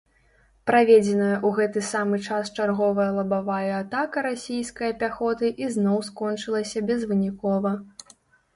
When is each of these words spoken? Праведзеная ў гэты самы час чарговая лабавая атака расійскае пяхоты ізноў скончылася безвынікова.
Праведзеная 0.69 1.33
ў 1.33 1.49
гэты 1.59 1.83
самы 1.89 2.19
час 2.27 2.45
чарговая 2.63 3.05
лабавая 3.19 3.69
атака 3.83 4.25
расійскае 4.29 4.91
пяхоты 5.05 5.53
ізноў 5.69 6.03
скончылася 6.11 6.87
безвынікова. 6.91 7.71